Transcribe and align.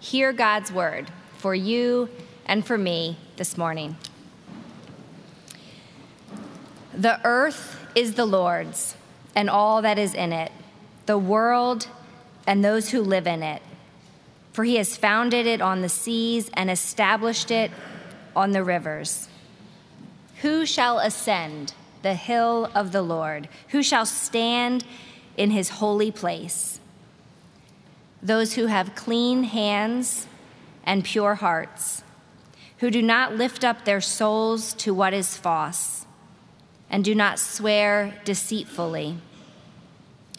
Hear 0.00 0.32
God's 0.32 0.72
word 0.72 1.10
for 1.38 1.54
you 1.54 2.08
and 2.46 2.66
for 2.66 2.78
me 2.78 3.18
this 3.36 3.58
morning. 3.58 3.96
The 6.94 7.20
earth 7.24 7.78
is 7.94 8.14
the 8.14 8.26
Lord's 8.26 8.96
and 9.34 9.50
all 9.50 9.82
that 9.82 9.98
is 9.98 10.14
in 10.14 10.32
it, 10.32 10.50
the 11.06 11.18
world 11.18 11.88
and 12.46 12.64
those 12.64 12.90
who 12.90 13.00
live 13.00 13.26
in 13.26 13.42
it. 13.42 13.62
For 14.52 14.64
he 14.64 14.76
has 14.76 14.96
founded 14.96 15.46
it 15.46 15.60
on 15.60 15.82
the 15.82 15.88
seas 15.88 16.50
and 16.54 16.70
established 16.70 17.50
it 17.50 17.70
on 18.34 18.52
the 18.52 18.64
rivers. 18.64 19.28
Who 20.42 20.66
shall 20.66 20.98
ascend 20.98 21.74
the 22.02 22.14
hill 22.14 22.70
of 22.74 22.92
the 22.92 23.02
Lord? 23.02 23.48
Who 23.68 23.82
shall 23.82 24.06
stand 24.06 24.84
in 25.36 25.50
his 25.50 25.68
holy 25.68 26.10
place? 26.10 26.80
Those 28.22 28.54
who 28.54 28.66
have 28.66 28.94
clean 28.94 29.44
hands 29.44 30.26
and 30.84 31.04
pure 31.04 31.36
hearts, 31.36 32.02
who 32.78 32.90
do 32.90 33.02
not 33.02 33.36
lift 33.36 33.64
up 33.64 33.84
their 33.84 34.00
souls 34.00 34.74
to 34.74 34.92
what 34.94 35.14
is 35.14 35.36
false, 35.36 36.06
and 36.90 37.04
do 37.04 37.14
not 37.14 37.38
swear 37.38 38.20
deceitfully. 38.24 39.18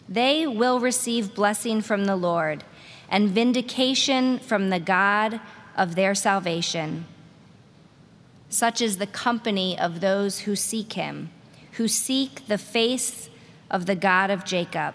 They 0.08 0.46
will 0.46 0.80
receive 0.80 1.34
blessing 1.34 1.80
from 1.80 2.04
the 2.04 2.16
Lord 2.16 2.64
and 3.08 3.30
vindication 3.30 4.38
from 4.38 4.70
the 4.70 4.80
God 4.80 5.40
of 5.76 5.94
their 5.94 6.14
salvation. 6.14 7.06
Such 8.48 8.80
is 8.80 8.96
the 8.96 9.06
company 9.06 9.78
of 9.78 10.00
those 10.00 10.40
who 10.40 10.56
seek 10.56 10.94
him, 10.94 11.30
who 11.72 11.86
seek 11.86 12.46
the 12.46 12.58
face 12.58 13.30
of 13.70 13.86
the 13.86 13.94
God 13.94 14.30
of 14.30 14.44
Jacob. 14.44 14.94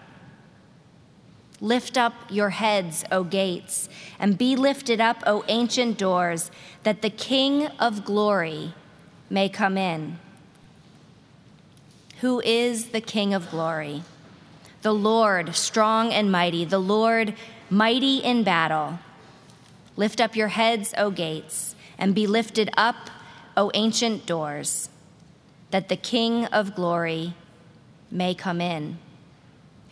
Lift 1.60 1.96
up 1.96 2.12
your 2.28 2.50
heads, 2.50 3.04
O 3.10 3.24
gates, 3.24 3.88
and 4.18 4.36
be 4.36 4.56
lifted 4.56 5.00
up, 5.00 5.22
O 5.26 5.44
ancient 5.48 5.96
doors, 5.98 6.50
that 6.82 7.02
the 7.02 7.10
King 7.10 7.66
of 7.78 8.04
glory 8.04 8.74
may 9.30 9.48
come 9.48 9.78
in. 9.78 10.18
Who 12.20 12.40
is 12.40 12.90
the 12.90 13.00
King 13.00 13.32
of 13.34 13.50
glory? 13.50 14.02
the 14.86 14.94
Lord 14.94 15.52
strong 15.56 16.12
and 16.12 16.30
mighty, 16.30 16.64
the 16.64 16.78
Lord 16.78 17.34
mighty 17.68 18.18
in 18.18 18.44
battle. 18.44 19.00
Lift 19.96 20.20
up 20.20 20.36
your 20.36 20.46
heads, 20.46 20.94
O 20.96 21.10
gates, 21.10 21.74
and 21.98 22.14
be 22.14 22.24
lifted 22.24 22.70
up, 22.76 23.10
O 23.56 23.72
ancient 23.74 24.26
doors, 24.26 24.88
that 25.72 25.88
the 25.88 25.96
King 25.96 26.44
of 26.46 26.76
glory 26.76 27.34
may 28.12 28.32
come 28.32 28.60
in. 28.60 28.98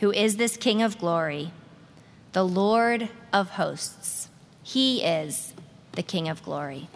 Who 0.00 0.12
is 0.12 0.36
this 0.36 0.56
King 0.56 0.82
of 0.82 0.98
glory? 0.98 1.52
The 2.32 2.44
Lord 2.44 3.08
of 3.32 3.50
hosts. 3.50 4.28
He 4.62 5.02
is 5.02 5.54
the 5.92 6.02
King 6.02 6.28
of 6.28 6.42
glory. 6.42 6.88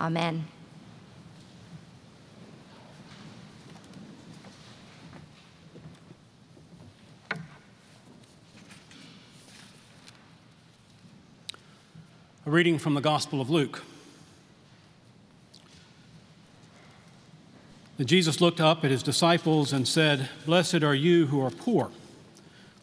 Amen. 0.00 0.46
A 12.46 12.50
reading 12.50 12.78
from 12.78 12.94
the 12.94 13.00
Gospel 13.00 13.40
of 13.40 13.50
Luke. 13.50 13.82
Then 17.96 18.06
Jesus 18.06 18.40
looked 18.40 18.60
up 18.60 18.84
at 18.84 18.90
his 18.90 19.02
disciples 19.02 19.72
and 19.72 19.88
said, 19.88 20.28
Blessed 20.44 20.82
are 20.82 20.94
you 20.94 21.26
who 21.26 21.40
are 21.40 21.50
poor, 21.50 21.90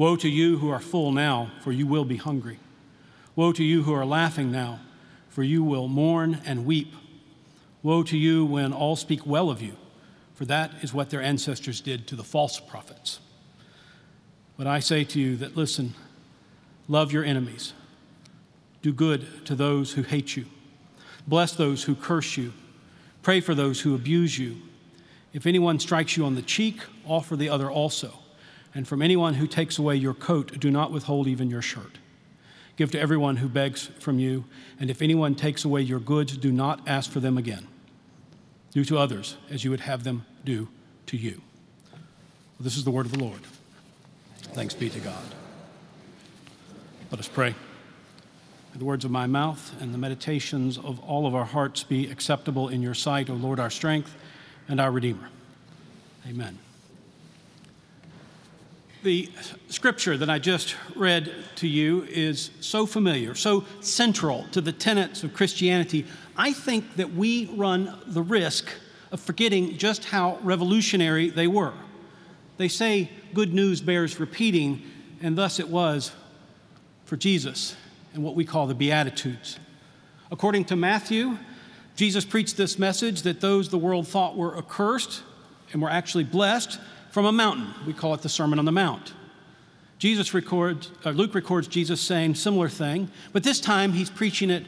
Woe 0.00 0.16
to 0.16 0.30
you 0.30 0.56
who 0.56 0.70
are 0.70 0.80
full 0.80 1.12
now, 1.12 1.50
for 1.60 1.72
you 1.72 1.86
will 1.86 2.06
be 2.06 2.16
hungry. 2.16 2.58
Woe 3.36 3.52
to 3.52 3.62
you 3.62 3.82
who 3.82 3.92
are 3.92 4.06
laughing 4.06 4.50
now, 4.50 4.80
for 5.28 5.42
you 5.42 5.62
will 5.62 5.88
mourn 5.88 6.40
and 6.46 6.64
weep. 6.64 6.94
Woe 7.82 8.02
to 8.04 8.16
you 8.16 8.46
when 8.46 8.72
all 8.72 8.96
speak 8.96 9.26
well 9.26 9.50
of 9.50 9.60
you, 9.60 9.76
for 10.32 10.46
that 10.46 10.72
is 10.80 10.94
what 10.94 11.10
their 11.10 11.20
ancestors 11.20 11.82
did 11.82 12.06
to 12.06 12.16
the 12.16 12.24
false 12.24 12.58
prophets. 12.58 13.20
But 14.56 14.66
I 14.66 14.80
say 14.80 15.04
to 15.04 15.20
you 15.20 15.36
that 15.36 15.54
listen, 15.54 15.92
Love 16.88 17.12
your 17.12 17.22
enemies. 17.22 17.74
Do 18.80 18.94
good 18.94 19.44
to 19.44 19.54
those 19.54 19.92
who 19.92 20.02
hate 20.02 20.34
you. 20.34 20.46
Bless 21.26 21.52
those 21.52 21.84
who 21.84 21.94
curse 21.94 22.38
you. 22.38 22.54
Pray 23.20 23.42
for 23.42 23.54
those 23.54 23.82
who 23.82 23.94
abuse 23.94 24.38
you. 24.38 24.62
If 25.34 25.44
anyone 25.44 25.78
strikes 25.78 26.16
you 26.16 26.24
on 26.24 26.36
the 26.36 26.40
cheek, 26.40 26.80
offer 27.04 27.36
the 27.36 27.50
other 27.50 27.70
also. 27.70 28.19
And 28.74 28.86
from 28.86 29.02
anyone 29.02 29.34
who 29.34 29.46
takes 29.46 29.78
away 29.78 29.96
your 29.96 30.14
coat, 30.14 30.58
do 30.60 30.70
not 30.70 30.92
withhold 30.92 31.26
even 31.26 31.50
your 31.50 31.62
shirt. 31.62 31.98
Give 32.76 32.90
to 32.92 33.00
everyone 33.00 33.36
who 33.36 33.48
begs 33.48 33.86
from 33.98 34.18
you, 34.18 34.44
and 34.78 34.90
if 34.90 35.02
anyone 35.02 35.34
takes 35.34 35.64
away 35.64 35.82
your 35.82 36.00
goods, 36.00 36.36
do 36.36 36.52
not 36.52 36.80
ask 36.86 37.10
for 37.10 37.20
them 37.20 37.36
again. 37.36 37.66
Do 38.72 38.84
to 38.84 38.98
others 38.98 39.36
as 39.50 39.64
you 39.64 39.70
would 39.70 39.80
have 39.80 40.04
them 40.04 40.24
do 40.44 40.68
to 41.06 41.16
you. 41.16 41.42
This 42.60 42.76
is 42.76 42.84
the 42.84 42.90
word 42.90 43.06
of 43.06 43.12
the 43.12 43.18
Lord. 43.18 43.40
Thanks 44.52 44.74
be 44.74 44.88
to 44.90 45.00
God. 45.00 45.24
Let 47.10 47.18
us 47.18 47.28
pray. 47.28 47.54
May 48.72 48.78
the 48.78 48.84
words 48.84 49.04
of 49.04 49.10
my 49.10 49.26
mouth 49.26 49.74
and 49.80 49.92
the 49.92 49.98
meditations 49.98 50.78
of 50.78 51.00
all 51.00 51.26
of 51.26 51.34
our 51.34 51.44
hearts 51.44 51.82
be 51.82 52.08
acceptable 52.08 52.68
in 52.68 52.82
your 52.82 52.94
sight, 52.94 53.28
O 53.28 53.34
Lord, 53.34 53.58
our 53.58 53.70
strength 53.70 54.14
and 54.68 54.80
our 54.80 54.92
Redeemer. 54.92 55.28
Amen. 56.28 56.58
The 59.02 59.30
scripture 59.70 60.18
that 60.18 60.28
I 60.28 60.38
just 60.38 60.76
read 60.94 61.32
to 61.56 61.66
you 61.66 62.02
is 62.02 62.50
so 62.60 62.84
familiar, 62.84 63.34
so 63.34 63.64
central 63.80 64.44
to 64.52 64.60
the 64.60 64.72
tenets 64.72 65.24
of 65.24 65.32
Christianity. 65.32 66.04
I 66.36 66.52
think 66.52 66.96
that 66.96 67.14
we 67.14 67.46
run 67.46 67.96
the 68.06 68.20
risk 68.20 68.68
of 69.10 69.18
forgetting 69.18 69.78
just 69.78 70.04
how 70.04 70.38
revolutionary 70.42 71.30
they 71.30 71.46
were. 71.46 71.72
They 72.58 72.68
say 72.68 73.10
good 73.32 73.54
news 73.54 73.80
bears 73.80 74.20
repeating, 74.20 74.82
and 75.22 75.36
thus 75.36 75.58
it 75.58 75.70
was 75.70 76.12
for 77.06 77.16
Jesus 77.16 77.74
and 78.12 78.22
what 78.22 78.34
we 78.34 78.44
call 78.44 78.66
the 78.66 78.74
Beatitudes. 78.74 79.58
According 80.30 80.66
to 80.66 80.76
Matthew, 80.76 81.38
Jesus 81.96 82.26
preached 82.26 82.58
this 82.58 82.78
message 82.78 83.22
that 83.22 83.40
those 83.40 83.70
the 83.70 83.78
world 83.78 84.06
thought 84.06 84.36
were 84.36 84.58
accursed 84.58 85.22
and 85.72 85.80
were 85.80 85.90
actually 85.90 86.24
blessed 86.24 86.78
from 87.10 87.26
a 87.26 87.32
mountain. 87.32 87.68
We 87.86 87.92
call 87.92 88.14
it 88.14 88.22
the 88.22 88.28
Sermon 88.28 88.58
on 88.58 88.64
the 88.64 88.72
Mount. 88.72 89.14
Jesus 89.98 90.32
records, 90.32 90.90
uh, 91.04 91.10
Luke 91.10 91.34
records 91.34 91.68
Jesus 91.68 92.00
saying 92.00 92.34
similar 92.34 92.68
thing, 92.68 93.10
but 93.32 93.42
this 93.42 93.60
time 93.60 93.92
he's 93.92 94.08
preaching 94.08 94.48
it 94.48 94.64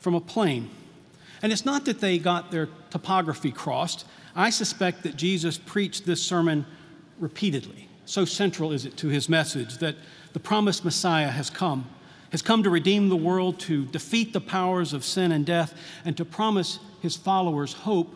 from 0.00 0.14
a 0.14 0.20
plain. 0.20 0.68
And 1.40 1.52
it's 1.52 1.64
not 1.64 1.84
that 1.84 2.00
they 2.00 2.18
got 2.18 2.50
their 2.50 2.68
topography 2.90 3.52
crossed. 3.52 4.04
I 4.34 4.50
suspect 4.50 5.04
that 5.04 5.16
Jesus 5.16 5.58
preached 5.58 6.04
this 6.04 6.22
sermon 6.22 6.66
repeatedly. 7.20 7.88
So 8.06 8.24
central 8.24 8.72
is 8.72 8.84
it 8.84 8.96
to 8.98 9.08
his 9.08 9.28
message 9.28 9.78
that 9.78 9.96
the 10.32 10.40
promised 10.40 10.84
Messiah 10.84 11.28
has 11.28 11.48
come, 11.48 11.88
has 12.30 12.42
come 12.42 12.62
to 12.62 12.70
redeem 12.70 13.08
the 13.08 13.16
world, 13.16 13.60
to 13.60 13.84
defeat 13.86 14.32
the 14.32 14.40
powers 14.40 14.92
of 14.92 15.04
sin 15.04 15.30
and 15.30 15.46
death, 15.46 15.74
and 16.04 16.16
to 16.16 16.24
promise 16.24 16.80
his 17.00 17.14
followers 17.14 17.72
hope 17.72 18.12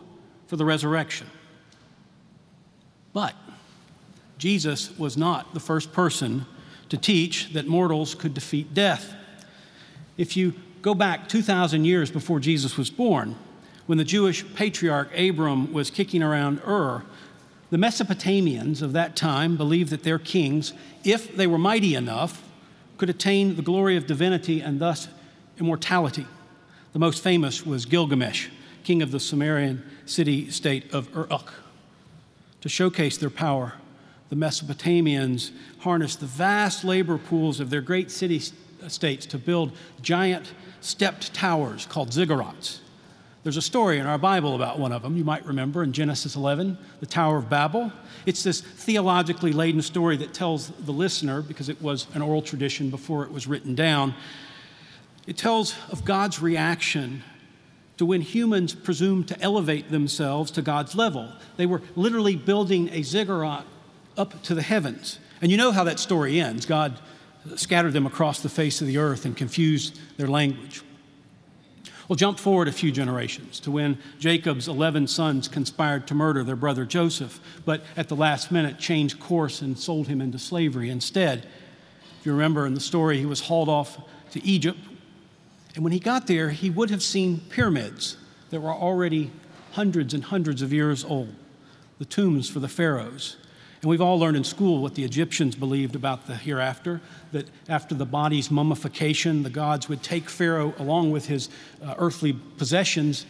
for 0.47 0.55
the 0.57 0.65
resurrection. 0.65 1.27
But 3.13 3.35
Jesus 4.37 4.97
was 4.97 5.17
not 5.17 5.53
the 5.53 5.59
first 5.59 5.91
person 5.91 6.45
to 6.89 6.97
teach 6.97 7.53
that 7.53 7.67
mortals 7.67 8.15
could 8.15 8.33
defeat 8.33 8.73
death. 8.73 9.13
If 10.17 10.37
you 10.37 10.53
go 10.81 10.93
back 10.93 11.27
2,000 11.27 11.85
years 11.85 12.11
before 12.11 12.39
Jesus 12.39 12.77
was 12.77 12.89
born, 12.89 13.35
when 13.87 13.97
the 13.97 14.03
Jewish 14.03 14.45
patriarch 14.53 15.17
Abram 15.17 15.73
was 15.73 15.89
kicking 15.89 16.21
around 16.21 16.61
Ur, 16.67 17.03
the 17.69 17.77
Mesopotamians 17.77 18.81
of 18.81 18.93
that 18.93 19.15
time 19.15 19.57
believed 19.57 19.89
that 19.89 20.03
their 20.03 20.19
kings, 20.19 20.73
if 21.03 21.35
they 21.35 21.47
were 21.47 21.57
mighty 21.57 21.95
enough, 21.95 22.43
could 22.97 23.09
attain 23.09 23.55
the 23.55 23.61
glory 23.61 23.97
of 23.97 24.07
divinity 24.07 24.61
and 24.61 24.79
thus 24.79 25.07
immortality. 25.59 26.25
The 26.93 26.99
most 26.99 27.21
famous 27.21 27.65
was 27.65 27.85
Gilgamesh, 27.85 28.47
king 28.83 29.01
of 29.01 29.11
the 29.11 29.19
Sumerian 29.19 29.83
city 30.05 30.49
state 30.49 30.93
of 30.93 31.13
Uruk. 31.13 31.53
To 32.61 32.69
showcase 32.69 33.17
their 33.17 33.29
power, 33.29 33.73
the 34.29 34.35
Mesopotamians 34.35 35.51
harnessed 35.79 36.19
the 36.19 36.25
vast 36.25 36.83
labor 36.83 37.17
pools 37.17 37.59
of 37.59 37.69
their 37.69 37.81
great 37.81 38.11
city 38.11 38.41
uh, 38.83 38.89
states 38.89 39.25
to 39.27 39.37
build 39.37 39.71
giant 40.01 40.53
stepped 40.81 41.33
towers 41.33 41.85
called 41.85 42.09
ziggurats. 42.09 42.79
There's 43.43 43.57
a 43.57 43.61
story 43.61 43.99
in 43.99 44.05
our 44.05 44.17
Bible 44.17 44.55
about 44.55 44.77
one 44.77 44.91
of 44.91 45.01
them, 45.01 45.15
you 45.15 45.23
might 45.23 45.45
remember 45.45 45.81
in 45.81 45.93
Genesis 45.93 46.35
11, 46.35 46.77
the 46.99 47.05
Tower 47.05 47.37
of 47.37 47.49
Babel. 47.49 47.93
It's 48.25 48.43
this 48.43 48.59
theologically 48.59 49.53
laden 49.53 49.81
story 49.81 50.17
that 50.17 50.33
tells 50.33 50.67
the 50.67 50.91
listener, 50.91 51.41
because 51.41 51.69
it 51.69 51.81
was 51.81 52.07
an 52.13 52.21
oral 52.21 52.41
tradition 52.41 52.89
before 52.89 53.23
it 53.23 53.31
was 53.31 53.47
written 53.47 53.73
down, 53.73 54.13
it 55.27 55.37
tells 55.37 55.75
of 55.89 56.03
God's 56.03 56.41
reaction 56.41 57.23
to 57.97 58.05
when 58.05 58.21
humans 58.21 58.73
presumed 58.73 59.27
to 59.29 59.41
elevate 59.41 59.91
themselves 59.91 60.51
to 60.51 60.61
God's 60.61 60.95
level. 60.95 61.31
They 61.55 61.65
were 61.65 61.81
literally 61.95 62.35
building 62.35 62.89
a 62.89 63.01
ziggurat 63.01 63.65
up 64.17 64.41
to 64.43 64.55
the 64.55 64.61
heavens. 64.61 65.19
And 65.41 65.51
you 65.51 65.57
know 65.57 65.71
how 65.71 65.83
that 65.83 65.99
story 65.99 66.39
ends. 66.39 66.65
God 66.65 66.99
scattered 67.55 67.93
them 67.93 68.05
across 68.05 68.41
the 68.41 68.49
face 68.49 68.81
of 68.81 68.87
the 68.87 68.97
earth 68.97 69.25
and 69.25 69.37
confused 69.37 69.99
their 70.17 70.27
language. 70.27 70.81
Well, 72.07 72.15
jump 72.15 72.39
forward 72.39 72.69
a 72.69 72.71
few 72.71 72.91
generations 72.91 73.59
to 73.61 73.71
when 73.71 73.97
Jacob's 74.17 74.69
11 74.69 75.07
sons 75.07 75.49
conspired 75.49 76.07
to 76.07 76.15
murder 76.15 76.43
their 76.43 76.55
brother 76.55 76.85
Joseph, 76.85 77.39
but 77.65 77.81
at 77.97 78.07
the 78.07 78.15
last 78.15 78.49
minute 78.49 78.79
changed 78.79 79.19
course 79.19 79.61
and 79.61 79.77
sold 79.77 80.07
him 80.07 80.21
into 80.21 80.39
slavery 80.39 80.89
instead. 80.89 81.45
If 82.19 82.25
you 82.25 82.31
remember 82.31 82.65
in 82.65 82.73
the 82.73 82.79
story, 82.79 83.17
he 83.17 83.25
was 83.25 83.41
hauled 83.41 83.67
off 83.67 83.97
to 84.31 84.43
Egypt. 84.45 84.79
And 85.75 85.83
when 85.83 85.91
he 85.91 85.99
got 85.99 86.27
there, 86.27 86.49
he 86.49 86.69
would 86.69 86.89
have 86.89 87.03
seen 87.03 87.41
pyramids 87.49 88.15
that 88.51 88.61
were 88.61 88.71
already 88.71 89.31
hundreds 89.73 90.13
and 90.13 90.23
hundreds 90.23 90.61
of 90.61 90.71
years 90.71 91.03
old, 91.03 91.35
the 91.99 92.05
tombs 92.05 92.49
for 92.49 92.59
the 92.59 92.69
pharaohs. 92.69 93.35
And 93.81 93.89
we've 93.89 94.01
all 94.01 94.17
learned 94.17 94.37
in 94.37 94.43
school 94.43 94.81
what 94.81 94.95
the 94.95 95.03
Egyptians 95.03 95.55
believed 95.55 95.95
about 95.95 96.25
the 96.25 96.35
hereafter 96.35 96.99
that 97.31 97.47
after 97.69 97.93
the 97.93 98.05
body's 98.05 98.49
mummification, 98.49 99.43
the 99.43 99.49
gods 99.49 99.87
would 99.87 100.01
take 100.01 100.29
Pharaoh 100.29 100.73
along 100.79 101.11
with 101.11 101.27
his 101.27 101.49
uh, 101.83 101.93
earthly 101.97 102.33
possessions 102.33 103.25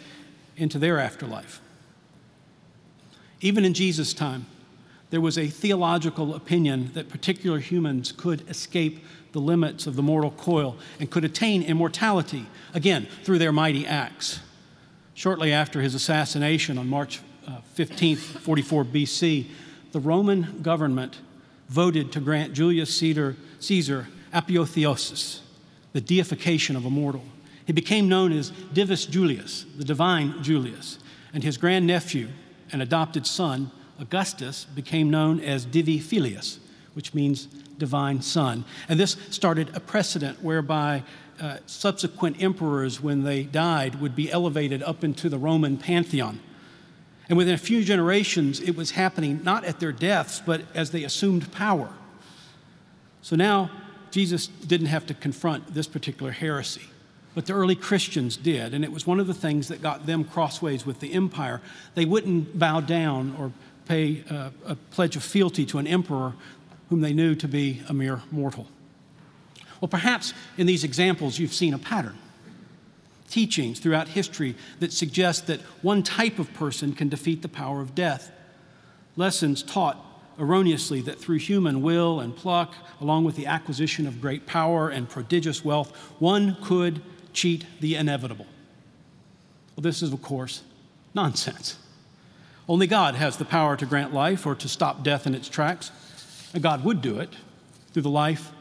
into 0.55 0.79
their 0.79 0.99
afterlife. 0.99 1.61
Even 3.41 3.65
in 3.65 3.73
Jesus' 3.73 4.13
time, 4.13 4.45
there 5.09 5.21
was 5.21 5.37
a 5.37 5.47
theological 5.47 6.33
opinion 6.33 6.91
that 6.93 7.09
particular 7.09 7.59
humans 7.59 8.11
could 8.11 8.49
escape 8.49 9.03
the 9.31 9.39
limits 9.39 9.85
of 9.85 9.95
the 9.95 10.01
mortal 10.01 10.31
coil 10.31 10.77
and 10.99 11.09
could 11.11 11.23
attain 11.23 11.61
immortality, 11.61 12.45
again, 12.73 13.07
through 13.23 13.37
their 13.37 13.51
mighty 13.51 13.85
acts. 13.85 14.39
Shortly 15.13 15.53
after 15.53 15.81
his 15.81 15.95
assassination 15.95 16.77
on 16.77 16.87
March 16.87 17.21
uh, 17.47 17.61
15, 17.73 18.15
44 18.15 18.85
BC, 18.85 19.45
the 19.91 19.99
Roman 19.99 20.61
government 20.61 21.17
voted 21.69 22.11
to 22.13 22.19
grant 22.19 22.53
Julius 22.53 22.95
Caesar, 23.59 24.07
apotheosis, 24.33 25.41
the 25.93 26.01
deification 26.01 26.75
of 26.75 26.85
a 26.85 26.89
mortal. 26.89 27.23
He 27.65 27.73
became 27.73 28.07
known 28.07 28.31
as 28.31 28.51
Divus 28.73 29.09
Julius, 29.09 29.65
the 29.77 29.83
divine 29.83 30.41
Julius, 30.41 30.99
and 31.33 31.43
his 31.43 31.57
grandnephew 31.57 32.29
and 32.71 32.81
adopted 32.81 33.27
son, 33.27 33.71
Augustus, 33.99 34.65
became 34.65 35.09
known 35.09 35.39
as 35.39 35.65
Divi 35.65 35.99
Filius, 35.99 36.59
which 36.93 37.13
means 37.13 37.45
divine 37.77 38.21
son. 38.21 38.63
And 38.87 38.99
this 38.99 39.17
started 39.29 39.75
a 39.75 39.79
precedent 39.79 40.41
whereby 40.41 41.03
uh, 41.39 41.57
subsequent 41.65 42.41
emperors, 42.41 43.01
when 43.01 43.23
they 43.23 43.43
died, 43.43 44.01
would 44.01 44.15
be 44.15 44.31
elevated 44.31 44.81
up 44.83 45.03
into 45.03 45.29
the 45.29 45.37
Roman 45.37 45.77
pantheon. 45.77 46.39
And 47.29 47.37
within 47.37 47.53
a 47.53 47.57
few 47.57 47.83
generations, 47.83 48.59
it 48.59 48.75
was 48.75 48.91
happening 48.91 49.41
not 49.43 49.65
at 49.65 49.79
their 49.79 49.91
deaths, 49.91 50.41
but 50.45 50.61
as 50.73 50.91
they 50.91 51.03
assumed 51.03 51.51
power. 51.51 51.89
So 53.21 53.35
now, 53.35 53.69
Jesus 54.11 54.47
didn't 54.47 54.87
have 54.87 55.05
to 55.07 55.13
confront 55.13 55.73
this 55.73 55.87
particular 55.87 56.31
heresy, 56.31 56.83
but 57.35 57.45
the 57.45 57.53
early 57.53 57.75
Christians 57.75 58.37
did. 58.37 58.73
And 58.73 58.85
it 58.85 58.91
was 58.91 59.05
one 59.05 59.19
of 59.19 59.27
the 59.27 59.33
things 59.33 59.67
that 59.67 59.81
got 59.81 60.05
them 60.05 60.23
crossways 60.23 60.85
with 60.85 61.01
the 61.01 61.13
empire. 61.13 61.61
They 61.95 62.05
wouldn't 62.05 62.57
bow 62.57 62.79
down 62.79 63.35
or 63.37 63.51
pay 63.85 64.23
a, 64.29 64.51
a 64.65 64.75
pledge 64.75 65.15
of 65.17 65.23
fealty 65.23 65.65
to 65.65 65.77
an 65.77 65.87
emperor 65.87 66.33
whom 66.89 67.01
they 67.01 67.13
knew 67.13 67.35
to 67.35 67.47
be 67.47 67.81
a 67.89 67.93
mere 67.93 68.21
mortal. 68.31 68.67
Well, 69.81 69.89
perhaps 69.89 70.33
in 70.57 70.65
these 70.65 70.83
examples, 70.83 71.37
you've 71.37 71.53
seen 71.53 71.73
a 71.73 71.77
pattern 71.77 72.17
teachings 73.29 73.79
throughout 73.79 74.07
history 74.07 74.55
that 74.79 74.93
suggest 74.93 75.47
that 75.47 75.61
one 75.81 76.03
type 76.03 76.39
of 76.39 76.53
person 76.53 76.93
can 76.93 77.09
defeat 77.09 77.41
the 77.41 77.47
power 77.47 77.81
of 77.81 77.95
death. 77.95 78.31
Lessons 79.15 79.63
taught 79.63 80.03
erroneously 80.39 81.01
that 81.01 81.19
through 81.19 81.37
human 81.37 81.81
will 81.81 82.19
and 82.19 82.35
pluck, 82.35 82.73
along 83.01 83.25
with 83.25 83.35
the 83.35 83.47
acquisition 83.47 84.07
of 84.07 84.21
great 84.21 84.45
power 84.45 84.89
and 84.89 85.09
prodigious 85.09 85.65
wealth, 85.65 85.95
one 86.19 86.57
could 86.61 87.01
cheat 87.33 87.65
the 87.79 87.95
inevitable. 87.95 88.45
Well, 89.75 89.81
this 89.81 90.01
is, 90.01 90.13
of 90.13 90.21
course, 90.21 90.63
nonsense. 91.13 91.77
Only 92.69 92.87
God 92.87 93.15
has 93.15 93.37
the 93.37 93.45
power 93.45 93.77
to 93.77 93.85
grant 93.85 94.13
life 94.13 94.45
or 94.45 94.55
to 94.55 94.67
stop 94.67 95.03
death 95.03 95.25
in 95.25 95.33
its 95.33 95.49
tracks, 95.49 95.91
and 96.53 96.61
God 96.61 96.83
would 96.83 97.01
do 97.01 97.19
it 97.19 97.29
through 97.91 98.01
the 98.03 98.09
life, 98.09 98.51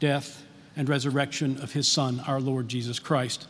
death, 0.00 0.44
and 0.76 0.88
resurrection 0.88 1.58
of 1.62 1.72
His 1.72 1.86
Son, 1.86 2.20
our 2.26 2.40
Lord 2.40 2.68
Jesus 2.68 2.98
Christ. 2.98 3.46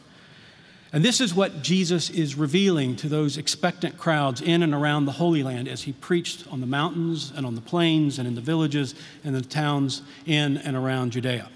And 0.94 1.04
this 1.04 1.20
is 1.20 1.34
what 1.34 1.60
Jesus 1.60 2.08
is 2.08 2.36
revealing 2.36 2.94
to 2.96 3.08
those 3.08 3.36
expectant 3.36 3.98
crowds 3.98 4.40
in 4.40 4.62
and 4.62 4.72
around 4.72 5.06
the 5.06 5.12
Holy 5.12 5.42
Land 5.42 5.66
as 5.66 5.82
he 5.82 5.92
preached 5.92 6.46
on 6.52 6.60
the 6.60 6.68
mountains 6.68 7.32
and 7.34 7.44
on 7.44 7.56
the 7.56 7.60
plains 7.60 8.20
and 8.20 8.28
in 8.28 8.36
the 8.36 8.40
villages 8.40 8.94
and 9.24 9.34
the 9.34 9.40
towns 9.40 10.02
in 10.24 10.56
and 10.58 10.76
around 10.76 11.10
Judea. 11.10 11.50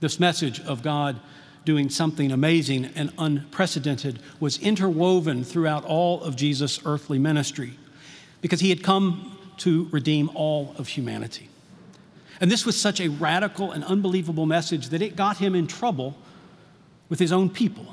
This 0.00 0.18
message 0.18 0.60
of 0.60 0.82
God 0.82 1.20
doing 1.66 1.90
something 1.90 2.32
amazing 2.32 2.86
and 2.94 3.12
unprecedented 3.18 4.18
was 4.40 4.56
interwoven 4.60 5.44
throughout 5.44 5.84
all 5.84 6.22
of 6.22 6.36
Jesus' 6.36 6.80
earthly 6.86 7.18
ministry 7.18 7.78
because 8.40 8.60
he 8.60 8.70
had 8.70 8.82
come 8.82 9.36
to 9.58 9.90
redeem 9.90 10.30
all 10.32 10.74
of 10.78 10.88
humanity. 10.88 11.50
And 12.40 12.50
this 12.50 12.64
was 12.64 12.80
such 12.80 12.98
a 12.98 13.08
radical 13.08 13.72
and 13.72 13.84
unbelievable 13.84 14.46
message 14.46 14.88
that 14.88 15.02
it 15.02 15.16
got 15.16 15.36
him 15.36 15.54
in 15.54 15.66
trouble 15.66 16.16
with 17.10 17.18
his 17.18 17.30
own 17.30 17.50
people 17.50 17.92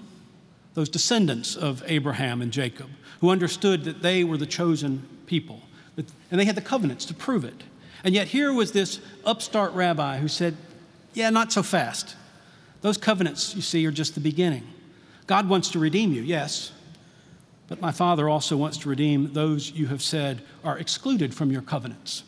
those 0.73 0.89
descendants 0.89 1.55
of 1.55 1.83
Abraham 1.85 2.41
and 2.41 2.51
Jacob, 2.51 2.89
who 3.21 3.29
understood 3.29 3.83
that 3.83 4.01
they 4.01 4.23
were 4.23 4.37
the 4.37 4.45
chosen 4.45 5.07
people. 5.25 5.61
And 5.95 6.39
they 6.39 6.45
had 6.45 6.55
the 6.55 6.61
covenants 6.61 7.05
to 7.05 7.13
prove 7.13 7.45
it. 7.45 7.63
And 8.03 8.13
yet, 8.15 8.27
here 8.27 8.51
was 8.51 8.71
this 8.71 8.99
upstart 9.23 9.73
rabbi 9.73 10.17
who 10.17 10.27
said, 10.27 10.57
Yeah, 11.13 11.29
not 11.29 11.51
so 11.51 11.63
fast. 11.63 12.15
Those 12.81 12.97
covenants, 12.97 13.55
you 13.55 13.61
see, 13.61 13.85
are 13.85 13.91
just 13.91 14.15
the 14.15 14.19
beginning. 14.19 14.67
God 15.25 15.47
wants 15.47 15.69
to 15.71 15.79
redeem 15.79 16.11
you, 16.11 16.21
yes, 16.21 16.73
but 17.67 17.79
my 17.79 17.91
Father 17.91 18.27
also 18.27 18.57
wants 18.57 18.77
to 18.79 18.89
redeem 18.89 19.31
those 19.33 19.71
you 19.71 19.87
have 19.87 20.01
said 20.01 20.41
are 20.63 20.77
excluded 20.77 21.33
from 21.33 21.49
your 21.49 21.61
covenants, 21.61 22.23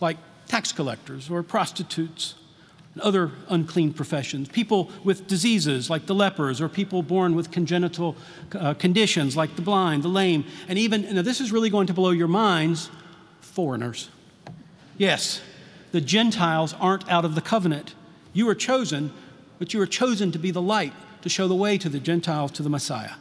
like 0.00 0.18
tax 0.46 0.70
collectors 0.70 1.30
or 1.30 1.42
prostitutes 1.42 2.34
other 3.00 3.30
unclean 3.48 3.92
professions, 3.92 4.48
people 4.48 4.90
with 5.04 5.26
diseases 5.26 5.90
like 5.90 6.06
the 6.06 6.14
lepers, 6.14 6.60
or 6.60 6.68
people 6.68 7.02
born 7.02 7.34
with 7.34 7.50
congenital 7.50 8.16
uh, 8.54 8.74
conditions 8.74 9.36
like 9.36 9.54
the 9.56 9.62
blind, 9.62 10.02
the 10.02 10.08
lame, 10.08 10.44
and 10.68 10.78
even, 10.78 11.14
now 11.14 11.22
this 11.22 11.40
is 11.40 11.52
really 11.52 11.70
going 11.70 11.86
to 11.86 11.94
blow 11.94 12.10
your 12.10 12.28
minds, 12.28 12.90
foreigners. 13.40 14.08
Yes, 14.98 15.42
the 15.92 16.00
Gentiles 16.00 16.74
aren't 16.80 17.08
out 17.10 17.24
of 17.24 17.34
the 17.34 17.40
covenant. 17.40 17.94
You 18.32 18.48
are 18.48 18.54
chosen, 18.54 19.12
but 19.58 19.74
you 19.74 19.80
are 19.80 19.86
chosen 19.86 20.32
to 20.32 20.38
be 20.38 20.50
the 20.50 20.62
light, 20.62 20.92
to 21.22 21.28
show 21.28 21.48
the 21.48 21.54
way 21.54 21.78
to 21.78 21.88
the 21.88 22.00
Gentiles 22.00 22.52
to 22.52 22.62
the 22.62 22.70
Messiah. 22.70 23.14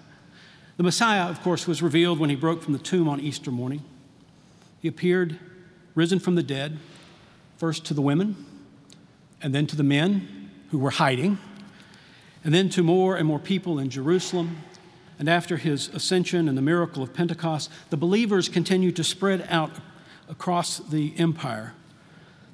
The 0.78 0.84
Messiah, 0.84 1.30
of 1.30 1.42
course, 1.42 1.68
was 1.68 1.82
revealed 1.82 2.20
when 2.20 2.30
he 2.30 2.36
broke 2.36 2.62
from 2.62 2.74
the 2.74 2.80
tomb 2.80 3.08
on 3.08 3.20
Easter 3.20 3.52
morning. 3.52 3.82
He 4.82 4.88
appeared 4.88 5.40
risen 5.96 6.20
from 6.20 6.36
the 6.36 6.44
dead, 6.44 6.78
first 7.58 7.86
to 7.86 7.94
the 7.94 8.02
women 8.02 8.46
and 9.46 9.54
then 9.54 9.68
to 9.68 9.76
the 9.76 9.84
men 9.84 10.50
who 10.72 10.80
were 10.80 10.90
hiding, 10.90 11.38
and 12.44 12.52
then 12.52 12.68
to 12.68 12.82
more 12.82 13.16
and 13.16 13.28
more 13.28 13.38
people 13.38 13.78
in 13.78 13.92
Jerusalem. 13.92 14.58
And 15.20 15.30
after 15.30 15.58
his 15.58 15.88
ascension 15.90 16.50
and 16.50 16.58
the 16.58 16.64
miracle 16.64 17.04
of 17.04 17.14
Pentecost, 17.14 17.70
the 17.92 17.96
believers 17.96 18.50
continued 18.50 18.96
to 18.96 19.04
spread 19.04 19.46
out 19.48 19.70
across 20.28 20.80
the 20.80 21.14
empire 21.20 21.74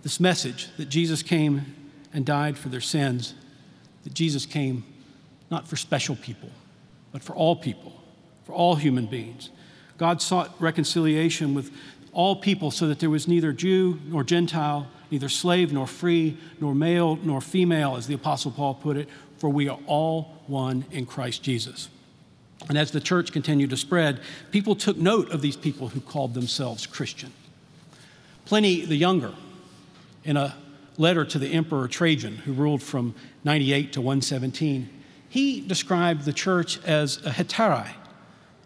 this 0.03 0.19
message 0.19 0.67
that 0.75 0.89
Jesus 0.89 1.23
came 1.23 1.61
and 2.13 2.25
died 2.25 2.57
for 2.57 2.67
their 2.67 2.81
sins, 2.81 3.35
that 4.03 4.13
Jesus 4.13 4.45
came 4.45 4.83
not 5.49 5.69
for 5.69 5.77
special 5.77 6.17
people, 6.17 6.49
but 7.13 7.23
for 7.23 7.33
all 7.33 7.55
people, 7.55 7.93
for 8.43 8.51
all 8.51 8.75
human 8.75 9.05
beings. 9.05 9.49
God 9.97 10.21
sought 10.21 10.53
reconciliation 10.59 11.53
with 11.53 11.71
all 12.11 12.35
people 12.35 12.69
so 12.69 12.85
that 12.89 12.99
there 12.99 13.09
was 13.09 13.29
neither 13.29 13.53
Jew 13.53 13.97
nor 14.07 14.25
Gentile, 14.25 14.89
neither 15.11 15.29
slave 15.29 15.71
nor 15.71 15.85
free, 15.85 16.37
nor 16.59 16.73
male 16.73 17.17
nor 17.17 17.41
female, 17.41 17.95
as 17.97 18.07
the 18.07 18.13
Apostle 18.13 18.51
Paul 18.51 18.73
put 18.75 18.97
it, 18.97 19.07
for 19.37 19.49
we 19.49 19.67
are 19.67 19.79
all 19.85 20.41
one 20.47 20.85
in 20.91 21.05
Christ 21.05 21.43
Jesus. 21.43 21.89
And 22.69 22.77
as 22.77 22.91
the 22.91 23.01
church 23.01 23.31
continued 23.31 23.71
to 23.71 23.77
spread, 23.77 24.21
people 24.51 24.75
took 24.75 24.97
note 24.97 25.29
of 25.31 25.41
these 25.41 25.57
people 25.57 25.89
who 25.89 25.99
called 25.99 26.33
themselves 26.33 26.85
Christian. 26.85 27.33
Pliny 28.45 28.85
the 28.85 28.95
Younger, 28.95 29.33
in 30.23 30.37
a 30.37 30.55
letter 30.97 31.25
to 31.25 31.39
the 31.39 31.49
Emperor 31.49 31.87
Trajan, 31.87 32.37
who 32.37 32.53
ruled 32.53 32.81
from 32.81 33.15
98 33.43 33.93
to 33.93 34.01
117, 34.01 34.89
he 35.27 35.61
described 35.61 36.25
the 36.25 36.33
church 36.33 36.83
as 36.83 37.23
a 37.25 37.31
hetaeria, 37.31 37.95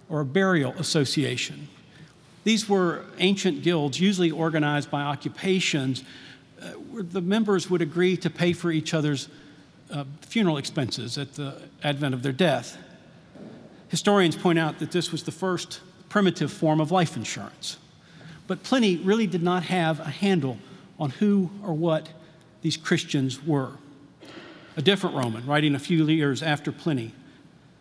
or 0.10 0.22
a 0.22 0.26
burial 0.26 0.74
association. 0.74 1.68
These 2.46 2.70
were 2.70 3.04
ancient 3.18 3.64
guilds, 3.64 4.00
usually 4.00 4.30
organized 4.30 4.92
by 4.92 5.02
occupations, 5.02 6.04
uh, 6.62 6.68
where 6.92 7.02
the 7.02 7.20
members 7.20 7.70
would 7.72 7.82
agree 7.82 8.16
to 8.18 8.30
pay 8.30 8.54
for 8.54 8.72
each 8.72 8.94
other's 8.94 9.28
uh, 9.92 10.06
funeral 10.22 10.58
expenses 10.58 11.18
at 11.18 11.34
the 11.34 11.60
advent 11.84 12.14
of 12.14 12.22
their 12.22 12.32
death. 12.32 12.78
Historians 13.90 14.36
point 14.36 14.60
out 14.60 14.78
that 14.78 14.92
this 14.92 15.12
was 15.12 15.24
the 15.24 15.32
first 15.32 15.82
primitive 16.08 16.52
form 16.52 16.80
of 16.80 16.92
life 16.92 17.18
insurance. 17.18 17.78
But 18.46 18.62
Pliny 18.62 18.98
really 18.98 19.26
did 19.26 19.42
not 19.42 19.64
have 19.64 20.00
a 20.00 20.10
handle 20.10 20.60
on 21.00 21.10
who 21.10 21.50
or 21.64 21.74
what 21.74 22.10
these 22.62 22.78
Christians 22.78 23.44
were. 23.44 23.72
A 24.78 24.84
different 24.84 25.16
Roman, 25.16 25.48
writing 25.48 25.74
a 25.74 25.80
few 25.80 26.06
years 26.06 26.44
after 26.44 26.72
Pliny, 26.72 27.12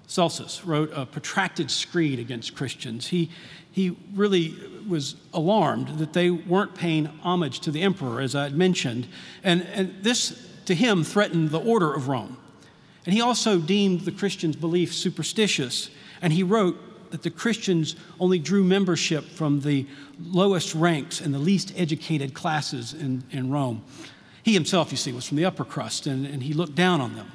Celsus, 0.06 0.64
wrote 0.64 0.90
a 0.94 1.06
protracted 1.06 1.70
screed 1.70 2.18
against 2.18 2.54
Christians. 2.54 3.08
He, 3.08 3.30
he 3.70 3.96
really 4.14 4.54
was 4.88 5.16
alarmed 5.32 5.98
that 5.98 6.12
they 6.12 6.30
weren't 6.30 6.74
paying 6.74 7.06
homage 7.22 7.60
to 7.60 7.70
the 7.70 7.82
emperor, 7.82 8.20
as 8.20 8.34
I 8.34 8.44
had 8.44 8.54
mentioned. 8.54 9.08
And, 9.42 9.62
and 9.62 10.02
this, 10.02 10.48
to 10.66 10.74
him, 10.74 11.04
threatened 11.04 11.50
the 11.50 11.60
order 11.60 11.92
of 11.92 12.08
Rome. 12.08 12.36
And 13.04 13.14
he 13.14 13.20
also 13.20 13.58
deemed 13.58 14.02
the 14.02 14.12
Christians' 14.12 14.56
belief 14.56 14.94
superstitious. 14.94 15.90
And 16.22 16.32
he 16.32 16.42
wrote 16.42 17.10
that 17.10 17.22
the 17.22 17.30
Christians 17.30 17.96
only 18.18 18.38
drew 18.38 18.64
membership 18.64 19.24
from 19.24 19.60
the 19.60 19.86
lowest 20.20 20.74
ranks 20.74 21.20
and 21.20 21.32
the 21.32 21.38
least 21.38 21.72
educated 21.76 22.34
classes 22.34 22.92
in, 22.92 23.22
in 23.30 23.50
Rome. 23.50 23.82
He 24.42 24.52
himself, 24.52 24.90
you 24.90 24.96
see, 24.96 25.12
was 25.12 25.24
from 25.26 25.36
the 25.36 25.44
upper 25.44 25.64
crust, 25.64 26.06
and, 26.06 26.26
and 26.26 26.42
he 26.42 26.52
looked 26.52 26.74
down 26.74 27.00
on 27.00 27.16
them. 27.16 27.30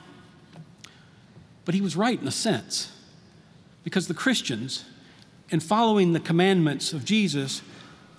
But 1.65 1.75
he 1.75 1.81
was 1.81 1.95
right 1.95 2.19
in 2.19 2.27
a 2.27 2.31
sense, 2.31 2.91
because 3.83 4.07
the 4.07 4.13
Christians, 4.13 4.85
in 5.49 5.59
following 5.59 6.13
the 6.13 6.19
commandments 6.19 6.93
of 6.93 7.05
Jesus, 7.05 7.61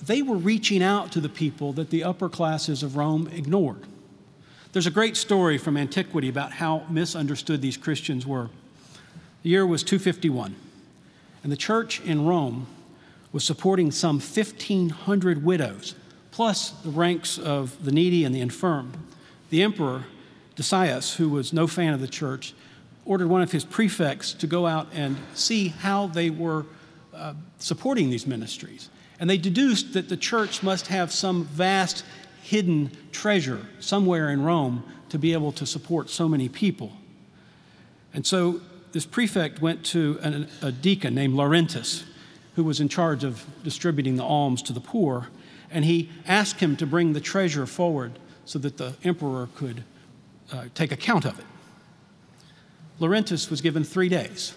they 0.02 0.22
were 0.22 0.36
reaching 0.36 0.82
out 0.82 1.12
to 1.12 1.20
the 1.20 1.28
people 1.28 1.72
that 1.74 1.90
the 1.90 2.04
upper 2.04 2.28
classes 2.28 2.82
of 2.82 2.96
Rome 2.96 3.28
ignored. 3.32 3.84
There's 4.72 4.86
a 4.86 4.90
great 4.90 5.16
story 5.16 5.58
from 5.58 5.76
antiquity 5.76 6.28
about 6.28 6.52
how 6.52 6.84
misunderstood 6.88 7.60
these 7.60 7.76
Christians 7.76 8.26
were. 8.26 8.50
The 9.42 9.50
year 9.50 9.66
was 9.66 9.82
251, 9.82 10.54
and 11.42 11.50
the 11.50 11.56
church 11.56 12.00
in 12.02 12.24
Rome 12.24 12.66
was 13.32 13.44
supporting 13.44 13.90
some 13.90 14.16
1,500 14.16 15.44
widows, 15.44 15.94
plus 16.30 16.70
the 16.70 16.90
ranks 16.90 17.38
of 17.38 17.84
the 17.84 17.92
needy 17.92 18.24
and 18.24 18.34
the 18.34 18.40
infirm. 18.40 18.92
The 19.50 19.62
emperor, 19.62 20.04
Decius, 20.54 21.16
who 21.16 21.28
was 21.28 21.52
no 21.52 21.66
fan 21.66 21.92
of 21.92 22.00
the 22.00 22.08
church, 22.08 22.54
ordered 23.04 23.28
one 23.28 23.42
of 23.42 23.52
his 23.52 23.64
prefects 23.64 24.32
to 24.34 24.46
go 24.46 24.66
out 24.66 24.88
and 24.92 25.16
see 25.34 25.68
how 25.68 26.06
they 26.06 26.30
were 26.30 26.66
uh, 27.14 27.34
supporting 27.58 28.10
these 28.10 28.26
ministries. 28.26 28.88
And 29.18 29.28
they 29.28 29.38
deduced 29.38 29.92
that 29.94 30.08
the 30.08 30.16
church 30.16 30.62
must 30.62 30.86
have 30.86 31.12
some 31.12 31.44
vast 31.44 32.04
hidden 32.42 32.90
treasure 33.12 33.66
somewhere 33.80 34.30
in 34.30 34.42
Rome 34.42 34.82
to 35.10 35.18
be 35.18 35.32
able 35.32 35.52
to 35.52 35.66
support 35.66 36.08
so 36.08 36.28
many 36.28 36.48
people. 36.48 36.92
And 38.14 38.26
so 38.26 38.60
this 38.92 39.06
prefect 39.06 39.60
went 39.60 39.84
to 39.86 40.18
an, 40.22 40.48
a 40.62 40.72
deacon 40.72 41.14
named 41.14 41.34
Laurentius, 41.34 42.04
who 42.56 42.64
was 42.64 42.80
in 42.80 42.88
charge 42.88 43.24
of 43.24 43.44
distributing 43.62 44.16
the 44.16 44.24
alms 44.24 44.62
to 44.62 44.72
the 44.72 44.80
poor, 44.80 45.28
and 45.70 45.84
he 45.84 46.10
asked 46.26 46.60
him 46.60 46.76
to 46.76 46.86
bring 46.86 47.12
the 47.12 47.20
treasure 47.20 47.66
forward 47.66 48.18
so 48.44 48.58
that 48.58 48.76
the 48.76 48.94
emperor 49.04 49.48
could 49.54 49.84
uh, 50.52 50.64
take 50.74 50.90
account 50.90 51.24
of 51.24 51.38
it. 51.38 51.44
Laurentius 53.00 53.50
was 53.50 53.60
given 53.60 53.82
three 53.82 54.08
days, 54.08 54.54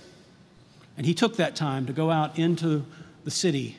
and 0.97 1.05
he 1.05 1.13
took 1.13 1.37
that 1.37 1.55
time 1.55 1.85
to 1.85 1.93
go 1.93 2.11
out 2.11 2.37
into 2.37 2.85
the 3.23 3.31
city 3.31 3.77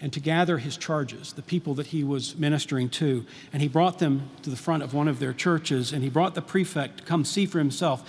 and 0.00 0.12
to 0.12 0.20
gather 0.20 0.58
his 0.58 0.76
charges, 0.76 1.32
the 1.32 1.42
people 1.42 1.74
that 1.74 1.88
he 1.88 2.04
was 2.04 2.36
ministering 2.36 2.88
to. 2.90 3.24
And 3.52 3.60
he 3.60 3.68
brought 3.68 3.98
them 3.98 4.30
to 4.42 4.50
the 4.50 4.56
front 4.56 4.82
of 4.82 4.94
one 4.94 5.08
of 5.08 5.18
their 5.18 5.32
churches, 5.32 5.92
and 5.92 6.02
he 6.02 6.10
brought 6.10 6.34
the 6.34 6.42
prefect 6.42 6.98
to 6.98 7.04
come 7.04 7.24
see 7.24 7.46
for 7.46 7.58
himself. 7.58 8.08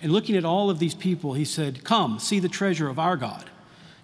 And 0.00 0.12
looking 0.12 0.36
at 0.36 0.44
all 0.44 0.70
of 0.70 0.78
these 0.78 0.94
people, 0.94 1.34
he 1.34 1.44
said, 1.44 1.84
Come, 1.84 2.18
see 2.18 2.38
the 2.38 2.48
treasure 2.48 2.88
of 2.88 2.98
our 2.98 3.16
God. 3.16 3.50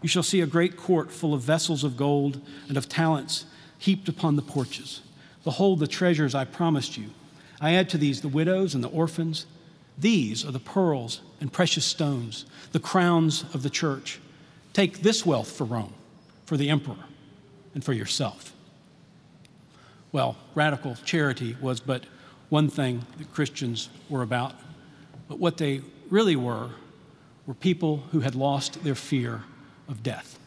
You 0.02 0.08
shall 0.08 0.22
see 0.22 0.40
a 0.40 0.46
great 0.46 0.76
court 0.76 1.10
full 1.10 1.32
of 1.32 1.40
vessels 1.42 1.82
of 1.82 1.96
gold 1.96 2.40
and 2.68 2.76
of 2.76 2.88
talents 2.88 3.46
heaped 3.78 4.08
upon 4.08 4.36
the 4.36 4.42
porches. 4.42 5.00
Behold 5.44 5.78
the 5.78 5.86
treasures 5.86 6.34
I 6.34 6.44
promised 6.44 6.96
you. 6.96 7.10
I 7.60 7.74
add 7.74 7.88
to 7.90 7.98
these 7.98 8.20
the 8.20 8.28
widows 8.28 8.74
and 8.74 8.84
the 8.84 8.88
orphans. 8.88 9.46
These 10.00 10.44
are 10.44 10.52
the 10.52 10.60
pearls 10.60 11.20
and 11.40 11.52
precious 11.52 11.84
stones, 11.84 12.46
the 12.72 12.80
crowns 12.80 13.44
of 13.54 13.62
the 13.62 13.70
church. 13.70 14.20
Take 14.72 15.02
this 15.02 15.26
wealth 15.26 15.50
for 15.50 15.64
Rome, 15.64 15.94
for 16.46 16.56
the 16.56 16.70
emperor 16.70 17.04
and 17.74 17.84
for 17.84 17.92
yourself. 17.92 18.52
Well, 20.12 20.36
radical 20.54 20.94
charity 21.04 21.56
was 21.60 21.80
but 21.80 22.04
one 22.48 22.68
thing 22.70 23.04
that 23.18 23.32
Christians 23.34 23.90
were 24.08 24.22
about, 24.22 24.54
but 25.28 25.38
what 25.38 25.58
they 25.58 25.82
really 26.08 26.36
were 26.36 26.70
were 27.46 27.54
people 27.54 28.04
who 28.12 28.20
had 28.20 28.34
lost 28.34 28.82
their 28.84 28.94
fear 28.94 29.42
of 29.88 30.02
death. 30.02 30.38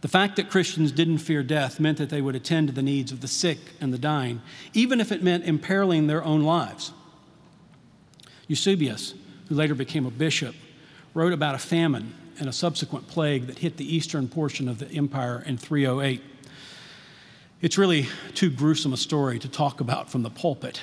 The 0.00 0.08
fact 0.08 0.36
that 0.36 0.50
Christians 0.50 0.90
didn't 0.90 1.18
fear 1.18 1.42
death 1.42 1.78
meant 1.78 1.98
that 1.98 2.10
they 2.10 2.20
would 2.20 2.34
attend 2.34 2.68
to 2.68 2.74
the 2.74 2.82
needs 2.82 3.12
of 3.12 3.20
the 3.20 3.28
sick 3.28 3.58
and 3.80 3.92
the 3.92 3.98
dying, 3.98 4.42
even 4.74 5.00
if 5.00 5.12
it 5.12 5.22
meant 5.22 5.44
imperiling 5.44 6.08
their 6.08 6.24
own 6.24 6.42
lives. 6.42 6.92
Eusebius, 8.52 9.14
who 9.48 9.54
later 9.54 9.74
became 9.74 10.04
a 10.04 10.10
bishop, 10.10 10.54
wrote 11.14 11.32
about 11.32 11.54
a 11.54 11.58
famine 11.58 12.12
and 12.38 12.50
a 12.50 12.52
subsequent 12.52 13.08
plague 13.08 13.46
that 13.46 13.58
hit 13.60 13.78
the 13.78 13.96
eastern 13.96 14.28
portion 14.28 14.68
of 14.68 14.78
the 14.78 14.90
empire 14.90 15.42
in 15.46 15.56
308. 15.56 16.22
It's 17.62 17.78
really 17.78 18.08
too 18.34 18.50
gruesome 18.50 18.92
a 18.92 18.98
story 18.98 19.38
to 19.38 19.48
talk 19.48 19.80
about 19.80 20.10
from 20.10 20.22
the 20.22 20.28
pulpit, 20.28 20.82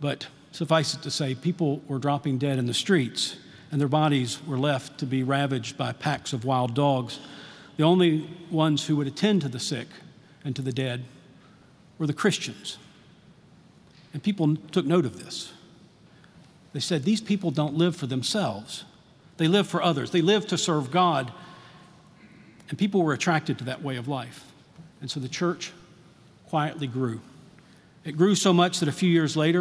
but 0.00 0.28
suffice 0.52 0.94
it 0.94 1.02
to 1.02 1.10
say, 1.10 1.34
people 1.34 1.82
were 1.88 1.98
dropping 1.98 2.38
dead 2.38 2.58
in 2.58 2.64
the 2.64 2.72
streets, 2.72 3.36
and 3.70 3.78
their 3.78 3.86
bodies 3.86 4.38
were 4.46 4.58
left 4.58 4.96
to 5.00 5.04
be 5.04 5.22
ravaged 5.22 5.76
by 5.76 5.92
packs 5.92 6.32
of 6.32 6.46
wild 6.46 6.74
dogs. 6.74 7.20
The 7.76 7.84
only 7.84 8.30
ones 8.50 8.86
who 8.86 8.96
would 8.96 9.06
attend 9.06 9.42
to 9.42 9.48
the 9.50 9.60
sick 9.60 9.88
and 10.42 10.56
to 10.56 10.62
the 10.62 10.72
dead 10.72 11.04
were 11.98 12.06
the 12.06 12.14
Christians. 12.14 12.78
And 14.14 14.22
people 14.22 14.56
took 14.56 14.86
note 14.86 15.04
of 15.04 15.22
this. 15.22 15.52
They 16.72 16.80
said, 16.80 17.04
These 17.04 17.20
people 17.20 17.50
don't 17.50 17.74
live 17.74 17.96
for 17.96 18.06
themselves, 18.06 18.84
they 19.36 19.48
live 19.48 19.66
for 19.66 19.82
others. 19.82 20.10
They 20.10 20.22
live 20.22 20.46
to 20.48 20.58
serve 20.58 20.90
God. 20.90 21.32
And 22.68 22.78
people 22.78 23.02
were 23.02 23.12
attracted 23.12 23.58
to 23.58 23.64
that 23.64 23.82
way 23.82 23.96
of 23.96 24.08
life. 24.08 24.50
And 25.00 25.10
so 25.10 25.20
the 25.20 25.28
church 25.28 25.72
quietly 26.46 26.86
grew. 26.86 27.20
It 28.04 28.16
grew 28.16 28.34
so 28.34 28.52
much 28.52 28.80
that 28.80 28.88
a 28.88 28.92
few 28.92 29.10
years 29.10 29.36
later, 29.36 29.60